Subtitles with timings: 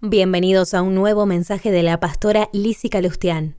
[0.00, 3.56] Bienvenidos a un nuevo mensaje de la pastora Lisi Calustián.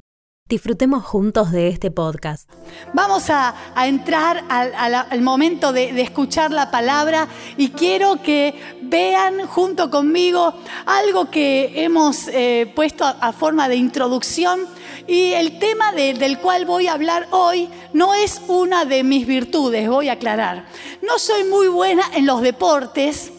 [0.47, 2.49] Disfrutemos juntos de este podcast.
[2.93, 3.53] Vamos a,
[3.85, 10.53] entrar al, momento de, escuchar la palabra y quiero que vean junto conmigo
[10.85, 14.61] algo que hemos eh, puesto a, forma de introducción.
[15.07, 19.89] Y el tema del cual voy a hablar hoy no es una de mis virtudes,
[19.89, 20.67] voy a aclarar.
[21.01, 23.33] No soy muy buena en los deportes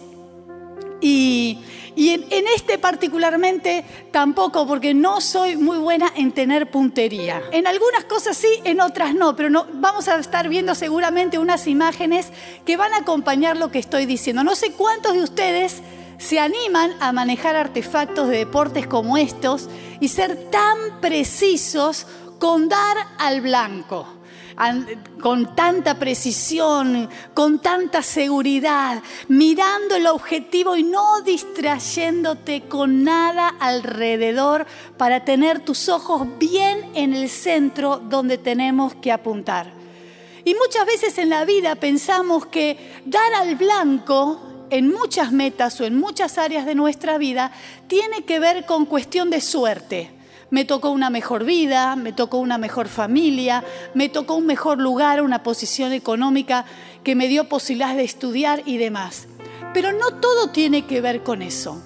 [1.00, 1.64] y
[1.96, 7.42] y en, este particularmente tampoco, porque no soy muy buena en tener puntería.
[7.52, 12.28] En algunas cosas sí, en otras no, pero vamos a estar viendo seguramente unas imágenes
[12.64, 14.45] que van a acompañar lo que estoy diciendo.
[14.45, 15.83] No sé cuántos de ustedes
[16.19, 19.69] se animan a manejar artefactos de deportes como estos
[20.00, 22.06] y ser tan precisos
[22.38, 24.20] con dar al blanco
[25.20, 34.66] con tanta precisión, con tanta seguridad, mirando el objetivo y no distrayéndote con nada alrededor
[34.96, 39.72] para tener tus ojos bien en el centro donde tenemos que apuntar.
[40.44, 45.84] Y muchas veces en la vida pensamos que dar al blanco en muchas metas o
[45.84, 47.50] en muchas áreas de nuestra vida
[47.88, 50.19] tiene que ver con cuestión de suerte
[50.51, 55.23] me tocó una mejor vida, me tocó una mejor familia, me tocó un mejor lugar,
[55.23, 56.65] una posición económica
[57.05, 59.28] que me dio posibilidades de estudiar y demás.
[59.73, 61.81] Pero no todo tiene que ver con eso.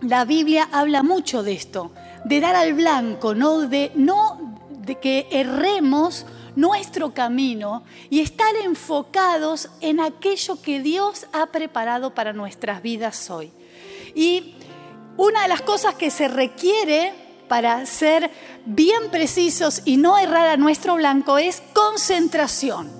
[0.00, 1.90] La Biblia habla mucho de esto,
[2.24, 9.70] de dar al blanco, no de, no de que erremos nuestro camino y estar enfocados
[9.80, 13.52] en aquello que Dios ha preparado para nuestras vidas hoy.
[14.14, 14.54] Y
[15.16, 18.30] una de las cosas que se requiere para ser
[18.64, 22.90] bien precisos y no errar a nuestro blanco es concentración.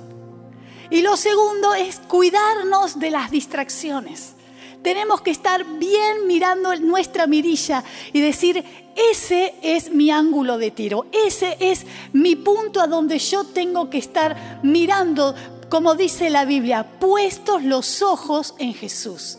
[0.91, 4.35] Y lo segundo es cuidarnos de las distracciones.
[4.83, 8.65] Tenemos que estar bien mirando nuestra mirilla y decir,
[8.97, 13.99] ese es mi ángulo de tiro, ese es mi punto a donde yo tengo que
[13.99, 15.35] estar mirando,
[15.69, 19.39] como dice la Biblia, puestos los ojos en Jesús.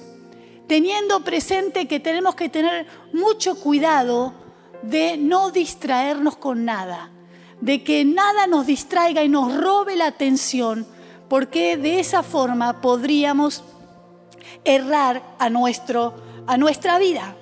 [0.67, 4.33] Teniendo presente que tenemos que tener mucho cuidado
[4.81, 7.11] de no distraernos con nada,
[7.61, 10.87] de que nada nos distraiga y nos robe la atención,
[11.27, 13.63] porque de esa forma podríamos
[14.63, 16.13] errar a, nuestro,
[16.47, 17.35] a nuestra vida.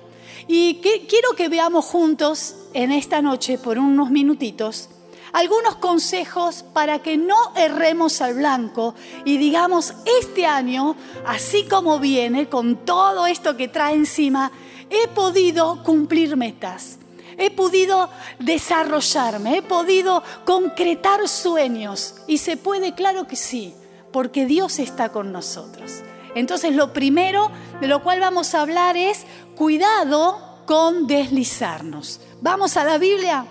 [0.46, 4.88] Y quiero que veamos juntos en esta noche, por unos minutitos,
[5.32, 8.94] algunos consejos para que no erremos al blanco
[9.26, 10.96] y digamos, este año,
[11.26, 14.50] así como viene, con todo esto que trae encima,
[14.88, 16.98] he podido cumplir metas
[17.38, 18.10] he podido
[18.40, 22.16] desarrollarme, he podido concretar sueños.
[22.26, 23.74] Y se puede, claro que sí,
[24.12, 26.02] porque Dios está con nosotros.
[26.34, 27.50] Entonces lo primero
[27.80, 29.24] de lo cual vamos a hablar es
[29.56, 32.20] cuidado con deslizarnos.
[32.42, 33.46] Vamos a la Biblia.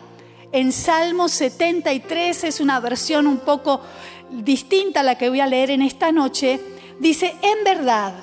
[0.52, 3.82] En Salmo 73 es una versión un poco
[4.30, 6.62] distinta a la que voy a leer en esta noche.
[7.00, 8.14] Dice, en verdad,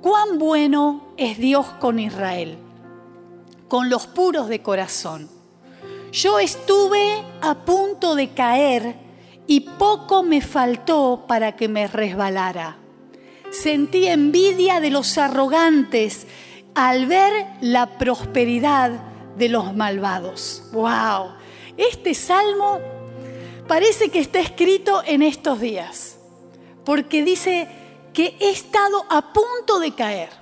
[0.00, 2.61] cuán bueno es Dios con Israel
[3.72, 5.30] con los puros de corazón.
[6.12, 8.96] Yo estuve a punto de caer
[9.46, 12.76] y poco me faltó para que me resbalara.
[13.50, 16.26] Sentí envidia de los arrogantes
[16.74, 17.32] al ver
[17.62, 18.90] la prosperidad
[19.38, 20.64] de los malvados.
[20.72, 21.30] ¡Wow!
[21.78, 22.78] Este salmo
[23.68, 26.18] parece que está escrito en estos días,
[26.84, 27.70] porque dice
[28.12, 30.41] que he estado a punto de caer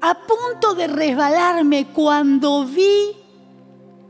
[0.00, 3.16] a punto de resbalarme cuando vi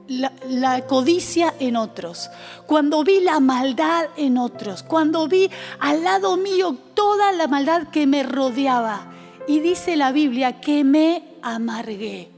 [0.08, 2.30] la, codicia en otros,
[2.66, 8.06] cuando vi la maldad en otros, cuando vi al lado mío toda la maldad que
[8.06, 9.12] me rodeaba.
[9.48, 12.30] Y dice la Biblia que me amargué.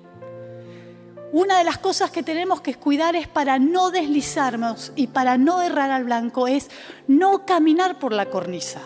[1.32, 5.62] Una de las cosas que tenemos que cuidar es para no deslizarnos y para no
[5.62, 6.70] errar al blanco, es
[7.06, 8.80] no caminar por la cornisa.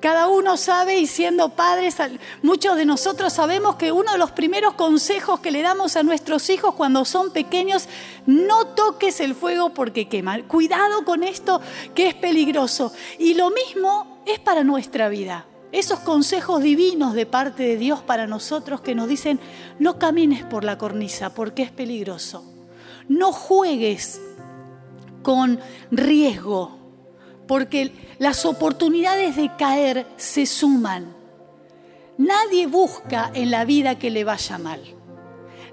[0.00, 1.96] Cada uno sabe y siendo padres,
[2.42, 6.50] muchos de nosotros sabemos que uno de los primeros consejos que le damos a nuestros
[6.50, 7.88] hijos cuando son pequeños,
[8.24, 10.40] no toques el fuego porque quema.
[10.44, 11.60] Cuidado con esto
[11.96, 12.92] que es peligroso.
[13.18, 15.46] Y lo mismo es para nuestra vida.
[15.72, 19.40] Esos consejos divinos de parte de Dios para nosotros que nos dicen,
[19.80, 22.44] no camines por la cornisa porque es peligroso.
[23.08, 24.20] No juegues
[25.22, 25.58] con
[25.90, 26.77] riesgo
[27.48, 27.90] porque
[28.20, 31.16] las oportunidades de caer se suman.
[32.18, 34.80] Nadie busca en la vida que le vaya mal.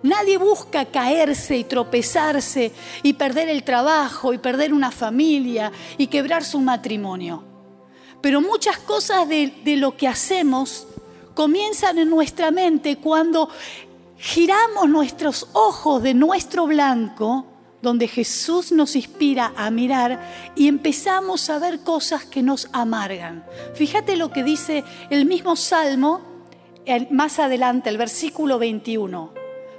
[0.01, 2.71] Nadie busca caerse y tropezarse
[3.03, 7.43] y perder el trabajo y perder una familia y quebrar su matrimonio.
[8.21, 10.87] Pero muchas cosas de, lo que hacemos
[11.33, 13.49] comienzan en nuestra mente cuando
[14.17, 17.47] giramos nuestros ojos de nuestro blanco,
[17.85, 23.45] donde Jesús nos inspira a mirar, y empezamos a ver cosas que nos amargan.
[23.75, 26.21] Fíjate lo que dice el mismo Salmo,
[27.11, 29.31] más adelante, el versículo 21.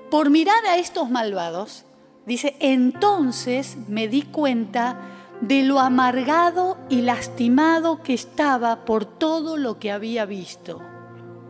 [0.08, 1.84] Por mirar a estos malvados,
[2.26, 5.00] dice, entonces me di cuenta
[5.40, 10.80] de lo amargado y lastimado que estaba por todo lo que había visto.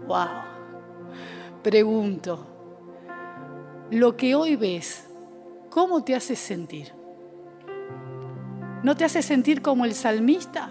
[0.06, 0.26] ¡Wow!
[1.62, 2.46] Pregunto,
[3.90, 5.05] lo que hoy ves,
[5.76, 6.90] ¿cómo te hace sentir?
[8.82, 10.70] ¿No te hace sentir como el salmista?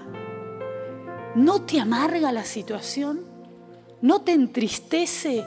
[1.36, 3.24] ¿No te amarga la situación?
[4.02, 5.46] ¿No te entristece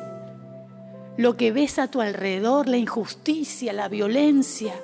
[1.17, 4.75] lo que ves a tu alrededor, la injusticia, la violencia?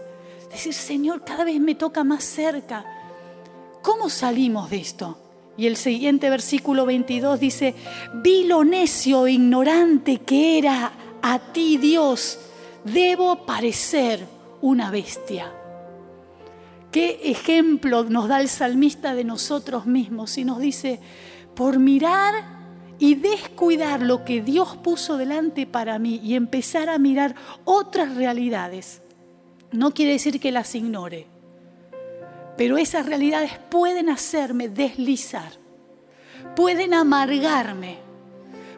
[0.50, 2.84] Decir, Señor, cada vez me toca más cerca.
[3.80, 5.16] ¿Cómo salimos de esto?
[5.56, 7.76] Y el siguiente versículo 22 dice,
[8.12, 10.90] vi lo necio e ignorante que era
[11.22, 12.40] a ti Dios
[12.84, 14.33] debo parecer
[14.64, 15.52] una bestia.
[16.90, 20.38] ¿Qué ejemplo nos da el salmista de nosotros mismos?
[20.38, 21.00] Y nos dice,
[21.54, 22.32] por mirar
[22.98, 27.34] y descuidar lo que Dios puso delante para mí y empezar a mirar
[27.64, 29.02] otras realidades,
[29.70, 31.26] no quiere decir que las ignore,
[32.56, 35.52] pero esas realidades pueden hacerme deslizar,
[36.56, 37.98] pueden amargarme,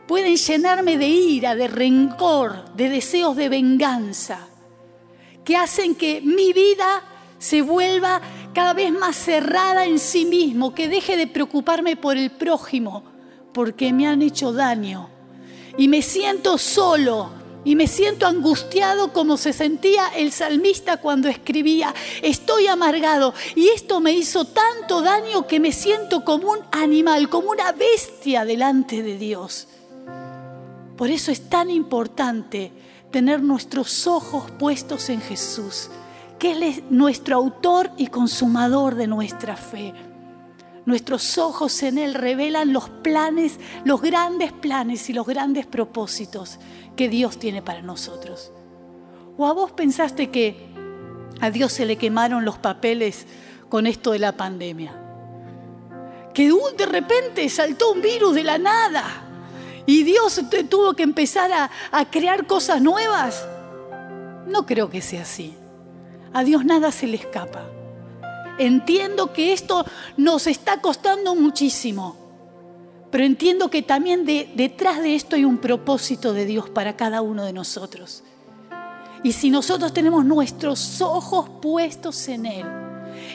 [0.08, 4.48] pueden llenarme de ira, de rencor, de deseos de venganza,
[5.46, 7.04] que hacen que mi vida
[7.38, 8.20] se vuelva
[8.52, 13.04] cada vez más cerrada en sí mismo, que deje de preocuparme por el prójimo,
[13.54, 15.08] porque me han hecho daño.
[15.78, 17.30] Y me siento solo
[17.64, 24.00] y me siento angustiado como se sentía el salmista cuando escribía, estoy amargado y esto
[24.00, 29.16] me hizo tanto daño que me siento como un animal, como una bestia delante de
[29.16, 29.68] Dios.
[30.96, 32.72] Por eso es tan importante
[33.16, 35.88] tener nuestros ojos puestos en Jesús,
[36.38, 39.94] que Él es nuestro autor y consumador de nuestra fe.
[40.84, 46.58] Nuestros ojos en Él revelan los planes, los grandes planes y los grandes propósitos
[46.94, 48.52] que Dios tiene para nosotros.
[49.38, 50.66] ¿O a vos pensaste que
[51.40, 53.24] a Dios se le quemaron los papeles
[53.70, 54.92] con esto de la pandemia?
[56.34, 59.25] Que de repente saltó un virus de la nada
[59.86, 63.46] y Dios tuvo que empezar a, crear cosas nuevas.
[64.46, 65.54] No creo que sea así.
[66.32, 67.64] A Dios nada se le escapa.
[68.58, 69.84] Entiendo que esto
[70.16, 72.16] nos está costando muchísimo,
[73.10, 77.44] pero entiendo que también detrás de esto hay un propósito de Dios para cada uno
[77.44, 78.24] de nosotros.
[79.22, 82.85] Y si nosotros tenemos nuestros ojos puestos en Él,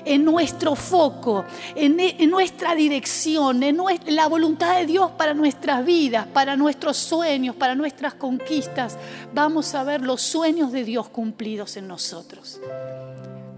[0.05, 1.45] en nuestro foco,
[1.75, 7.75] en, nuestra dirección, en la voluntad de Dios para nuestras vidas, para nuestros sueños, para
[7.75, 8.97] nuestras conquistas,
[9.33, 12.59] vamos a ver los sueños de Dios cumplidos en nosotros.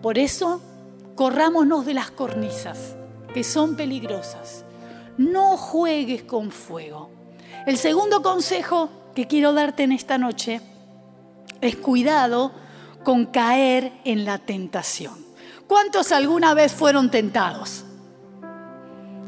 [0.01, 0.61] Por eso,
[1.15, 2.95] corrámonos de las cornisas,
[3.33, 4.65] que son peligrosas.
[5.17, 7.09] No juegues con fuego.
[7.65, 10.59] El segundo consejo que quiero darte en esta noche
[11.61, 12.51] es cuidado
[13.03, 15.13] con caer en la tentación.
[15.67, 17.83] ¿Cuántos alguna vez fueron tentados?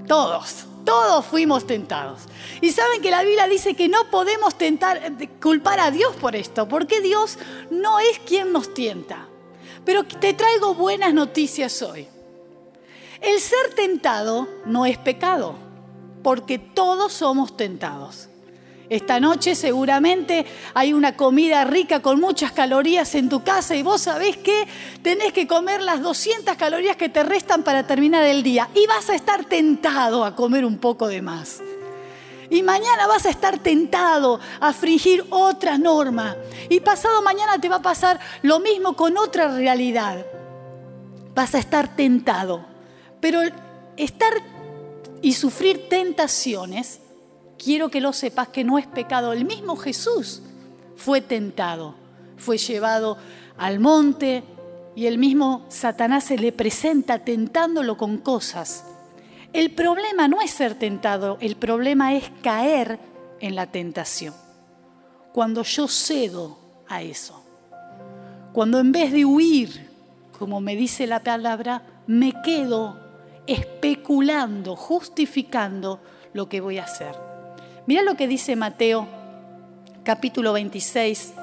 [0.08, 2.22] Todos, todos fuimos tentados.
[2.62, 5.02] Y saben que la Biblia dice que no podemos tentar,
[5.42, 7.38] culpar a Dios por esto, porque Dios
[7.72, 9.28] no es quien nos tienta.
[9.84, 12.08] Pero te traigo buenas noticias hoy.
[13.22, 15.56] El ser tentado no es pecado,
[16.22, 18.30] porque todos somos tentados.
[18.90, 24.02] Esta noche seguramente hay una comida rica con muchas calorías en tu casa y vos
[24.02, 24.68] sabés que
[25.02, 29.10] tenés que comer las 200 calorías que te restan para terminar el día y vas
[29.10, 31.62] a estar tentado a comer un poco de más.
[32.50, 36.36] Y mañana vas a estar tentado a fringir otra norma.
[36.70, 40.24] Y pasado mañana te va a pasar lo mismo con otra realidad.
[41.34, 42.64] Vas a estar tentado.
[43.20, 43.42] Pero
[43.98, 44.34] estar
[45.24, 47.00] y sufrir tentaciones
[47.58, 49.34] quiero que lo sepas que no es pecado.
[49.34, 50.42] El mismo Jesús
[50.96, 51.96] fue tentado,
[52.38, 53.18] fue llevado
[53.58, 54.44] al monte
[54.96, 58.86] y el mismo Satanás se le presenta tentándolo con cosas.
[59.54, 63.00] El problema no es ser tentado, el problema es caer
[63.40, 64.34] en la tentación.
[65.34, 66.58] Cuando yo cedo
[66.88, 67.42] a eso.
[68.54, 69.90] Cuando en vez de huir,
[70.38, 72.98] como me dice la palabra, me quedo
[73.48, 76.00] especulando, justificando
[76.34, 77.25] lo que voy a hacer.
[77.88, 79.08] Mira lo que dice Mateo
[80.04, 81.34] capítulo 26.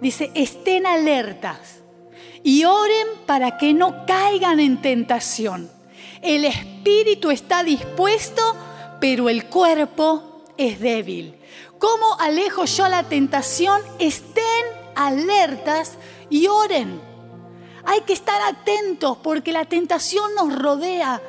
[0.00, 1.80] Dice, estén alertas
[2.42, 5.70] y oren para que no caigan en tentación.
[6.20, 8.42] El espíritu está dispuesto,
[9.00, 11.36] pero el cuerpo es débil.
[11.78, 13.80] ¿Cómo alejo yo la tentación?
[13.98, 15.98] Estén alertas
[16.30, 17.00] y oren.
[17.84, 21.20] Hay que estar atentos porque la tentación nos rodea.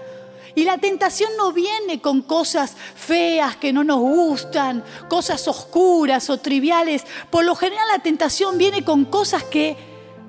[0.55, 6.37] Y la tentación no viene con cosas feas que no nos gustan, cosas oscuras o
[6.37, 7.05] triviales.
[7.31, 9.75] Por lo general la tentación viene con cosas que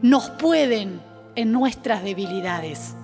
[0.00, 1.02] nos pueden
[1.34, 2.94] en nuestras debilidades,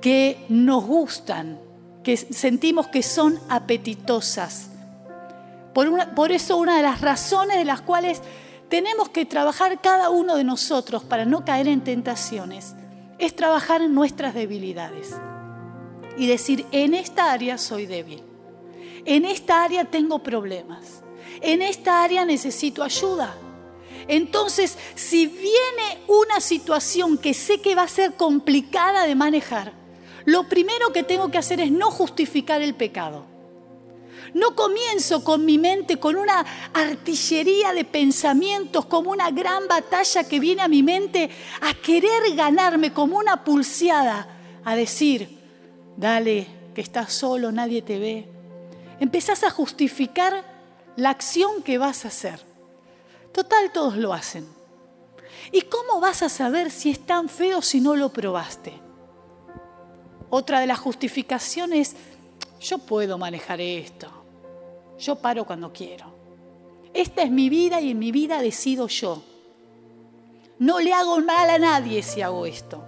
[0.00, 1.60] que nos gustan,
[2.04, 4.70] que sentimos que son apetitosas.
[5.74, 8.20] Por, eso una de las razones de las cuales
[8.68, 12.74] tenemos que trabajar cada uno de nosotros para no caer en tentaciones
[13.18, 15.14] es trabajar en nuestras debilidades
[16.18, 18.22] y decir, en esta área soy débil,
[19.04, 21.02] en esta área tengo problemas,
[21.40, 23.38] en esta área necesito ayuda.
[24.08, 29.72] Entonces, si viene una situación que sé que va a ser complicada de manejar,
[30.24, 33.24] lo primero que tengo que hacer es no justificar el pecado.
[34.34, 36.44] No comienzo con mi mente, con una
[36.74, 42.92] artillería de pensamientos, como una gran batalla que viene a mi mente a querer ganarme
[42.92, 44.28] como una pulseada,
[44.64, 45.37] a decir,
[45.98, 48.28] dale, que estás solo, nadie te ve.
[49.00, 50.44] Empezás a justificar
[50.96, 52.40] la acción que vas a hacer.
[53.32, 54.46] Total, todos lo hacen.
[55.52, 58.72] ¿Y cómo vas a saber si es tan feo si no lo probaste?
[60.30, 61.96] Otra de las justificaciones,
[62.60, 64.08] yo puedo manejar esto.
[64.98, 66.06] Yo paro cuando quiero.
[66.94, 69.22] Esta es mi vida y en mi vida decido yo.
[70.58, 72.84] No le hago mal a nadie si hago esto.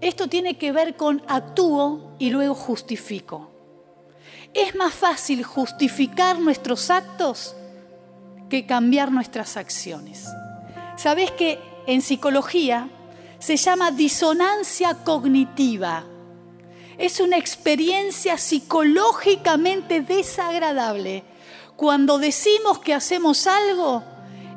[0.00, 3.50] Esto tiene que ver con actúo y luego justifico.
[4.52, 7.56] Es más fácil justificar nuestros actos
[8.48, 10.28] que cambiar nuestras acciones.
[10.96, 12.88] Sabes que en psicología
[13.38, 16.04] se llama disonancia cognitiva.
[16.98, 21.24] Es una experiencia psicológicamente desagradable
[21.76, 24.04] cuando decimos que hacemos algo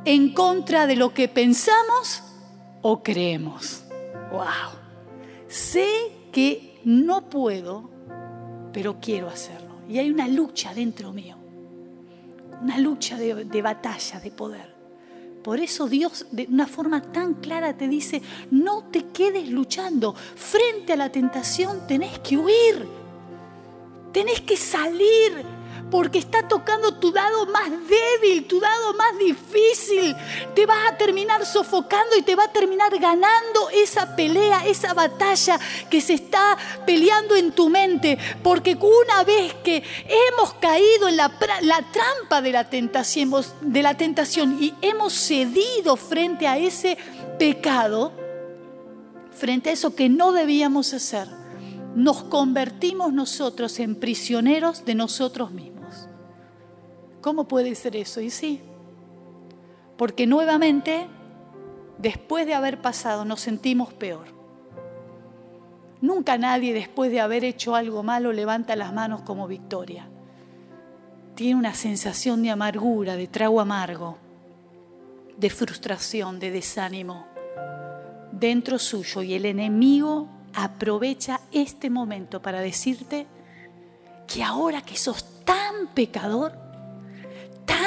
[0.06, 2.24] en contra de lo que pensamos
[2.82, 3.84] o creemos.
[4.32, 4.77] ¡Wow!
[5.48, 5.88] Sé
[6.32, 7.90] que no puedo,
[8.74, 9.76] pero quiero hacerlo.
[9.90, 11.38] Y hay una lucha dentro mío,
[12.62, 14.76] una lucha de, batalla, de poder.
[15.44, 20.14] Por eso Dios de una forma tan clara te dice, no te quedes luchando.
[20.14, 22.86] Frente a la tentación tenés que huir,
[24.12, 25.46] tenés que salir,
[25.90, 30.16] porque está tocando tu lado más débil, tu lado más difícil.
[30.54, 35.60] Te vas a terminar sofocando y te va a terminar ganando esa pelea, esa batalla
[35.90, 38.18] que se está peleando en tu mente.
[38.44, 39.84] Porque una vez que
[40.30, 45.96] hemos caído en la, la trampa de la, tentación, de la tentación y hemos cedido
[45.96, 46.98] frente a ese
[47.40, 48.12] pecado,
[49.32, 51.28] frente a eso que no debíamos hacer,
[51.96, 55.77] nos convertimos nosotros en prisioneros de nosotros mismos.
[57.28, 58.22] ¿Cómo puede ser eso?
[58.22, 58.62] Y sí,
[59.98, 61.08] porque nuevamente,
[61.98, 64.28] después de haber pasado, nos sentimos peor.
[66.00, 70.08] Nunca nadie después de haber hecho algo malo levanta las manos como victoria.
[71.36, 74.18] Tiene una sensación de amargura, de trago amargo,
[75.36, 77.26] de frustración, de desánimo
[78.32, 83.28] dentro suyo y el enemigo aprovecha este momento para decirte
[84.28, 86.67] que ahora que sos tan pecador,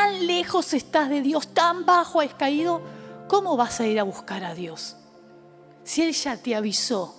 [0.01, 2.81] tan lejos estás de Dios, tan bajo has caído,
[3.29, 4.97] ¿cómo vas a ir a buscar a Dios?
[5.85, 7.15] Si Él ya te avisó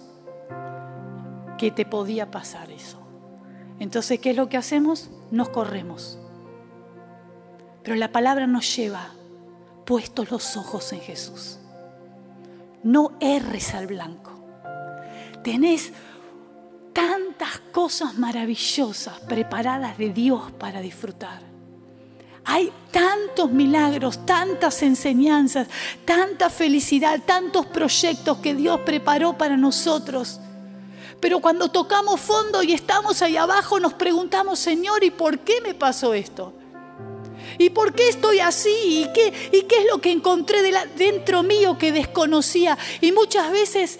[1.60, 3.00] que te podía pasar eso.
[3.78, 5.12] Entonces, ¿qué es lo que hacemos?
[5.30, 6.18] Nos corremos.
[7.84, 9.12] Pero la palabra nos lleva
[9.86, 11.60] puestos los ojos en Jesús.
[12.82, 14.32] No erres al blanco.
[15.44, 15.94] Tenés
[16.94, 21.51] tantas cosas maravillosas preparadas de Dios para disfrutar.
[22.44, 25.68] Hay tantos milagros, tantas enseñanzas,
[26.06, 30.40] tanta felicidad, tantos proyectos que Dios preparó para nosotros.
[31.20, 35.76] Pero cuando tocamos fondo y estamos ahí abajo, nos preguntamos, Señor, ¿y por qué me
[35.76, 36.54] pasó esto?
[37.58, 38.70] ¿Y por qué estoy así?
[38.86, 40.60] ¿Y qué, y qué es lo que encontré
[40.98, 42.78] dentro mío que desconocía?
[43.02, 44.00] Y muchas veces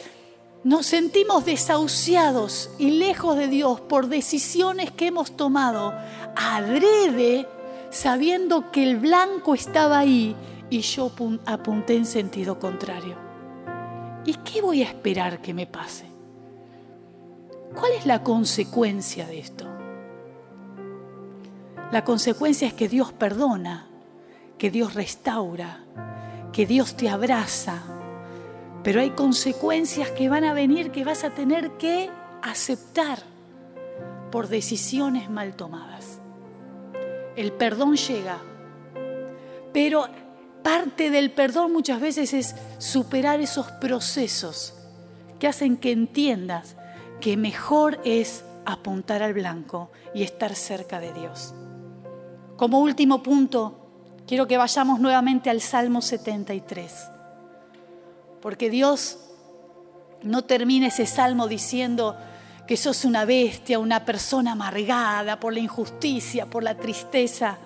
[0.64, 5.94] nos sentimos desahuciados y lejos de Dios por decisiones que hemos tomado
[6.36, 7.48] adrede
[7.92, 10.36] sabiendo que el blanco estaba ahí
[10.70, 11.12] y yo
[11.46, 13.18] apunté en sentido contrario.
[14.26, 16.06] ¿Y qué voy a esperar que me pase?
[17.76, 19.66] ¿Cuál es la consecuencia de esto?
[21.92, 23.88] La consecuencia es que Dios perdona,
[24.58, 25.84] que Dios restaura,
[26.54, 27.82] que Dios te abraza,
[28.84, 32.10] pero hay consecuencias que van a venir que vas a tener que
[32.42, 33.20] aceptar
[34.32, 36.21] por decisiones mal tomadas
[37.36, 38.38] el perdón llega,
[39.74, 40.08] pero
[40.64, 44.76] Parte del perdón muchas veces es superar esos procesos
[45.40, 46.76] que hacen que entiendas
[47.20, 51.56] que mejor es apuntar al blanco y estar cerca de Dios.
[52.58, 53.90] Como último punto,
[54.28, 57.10] quiero que vayamos nuevamente al Salmo 73,
[58.40, 59.18] porque Dios
[60.22, 62.16] no termina ese salmo diciendo
[62.72, 67.58] que sos una bestia, una persona amargada por la injusticia, por la tristeza.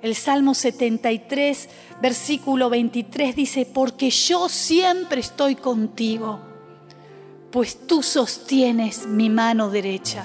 [0.00, 1.68] El Salmo 73,
[2.00, 6.38] versículo 23 dice, porque yo siempre estoy contigo,
[7.50, 10.24] pues tú sostienes mi mano derecha.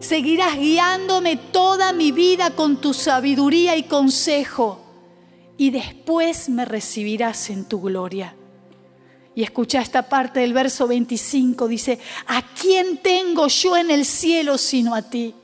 [0.00, 4.80] Seguirás guiándome toda mi vida con tu sabiduría y consejo,
[5.56, 8.34] y después me recibirás en tu gloria.
[9.34, 14.58] Y escucha esta parte del verso 25, dice, ¿a quién tengo yo en el cielo
[14.58, 15.34] sino a ti?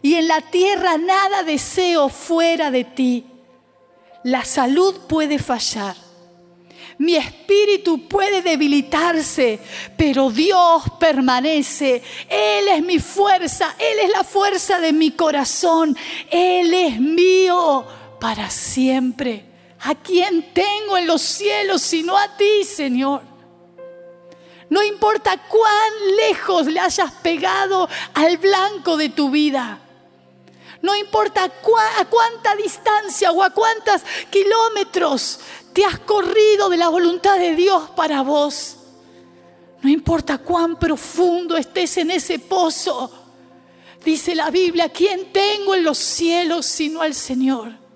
[0.00, 3.26] Y en la tierra nada deseo fuera de ti.
[4.24, 5.96] La salud puede fallar.
[6.98, 9.60] Mi espíritu puede debilitarse,
[9.96, 12.02] pero Dios permanece.
[12.28, 15.96] Él es mi fuerza, Él es la fuerza de mi corazón.
[16.30, 17.86] Él es mío
[18.18, 19.47] para siempre.
[19.80, 23.22] ¿A quién tengo en los cielos sino a ti, Señor?
[24.70, 29.80] No importa cuán lejos le hayas pegado al blanco de tu vida.
[30.82, 35.40] No importa a cuánta distancia o a cuántos kilómetros
[35.72, 38.76] te has corrido de la voluntad de Dios para vos.
[39.80, 43.10] No importa cuán profundo estés en ese pozo.
[44.04, 47.87] Dice la Biblia, ¿quién tengo en los cielos sino al Señor?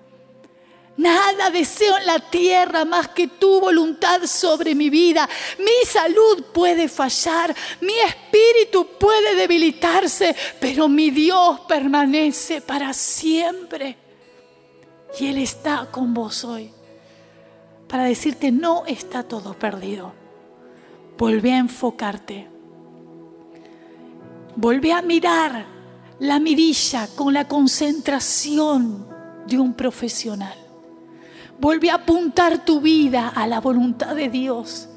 [0.97, 5.27] Nada deseo en la tierra más que tu voluntad sobre mi vida.
[5.57, 13.97] Mi salud puede fallar, mi espíritu puede debilitarse, pero mi Dios permanece para siempre.
[15.19, 16.71] Y Él está con vos hoy
[17.87, 20.13] para decirte, no está todo perdido.
[21.15, 22.47] Volvé a enfocarte.
[24.55, 25.65] Volvé a mirar
[26.19, 29.07] la mirilla con la concentración
[29.47, 30.62] de un profesional.
[31.59, 34.89] Volvé a apuntar tu vida a la voluntad de Dios.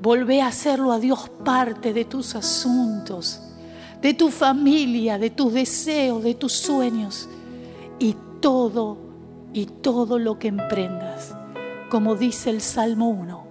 [0.00, 3.40] Volvé a hacerlo a Dios parte de tus asuntos,
[4.00, 7.28] de tu familia, de tus deseos, de tus sueños.
[7.98, 8.98] Y todo,
[9.52, 11.34] y todo lo que emprendas,
[11.88, 13.44] como dice el Salmo 1,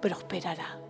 [0.00, 0.81] prosperará.